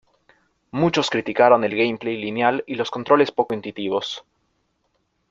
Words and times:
Muchos 0.71 1.11
criticaron 1.11 1.63
el 1.63 1.75
gameplay 1.77 2.17
lineal 2.17 2.63
y 2.65 2.73
los 2.73 2.89
controles 2.89 3.29
poco 3.29 3.53
intuitivos. 3.53 4.23